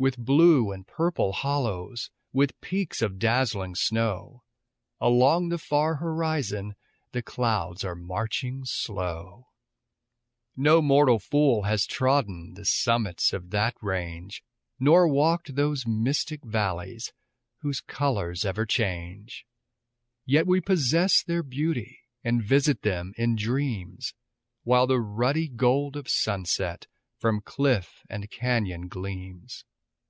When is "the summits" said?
12.54-13.32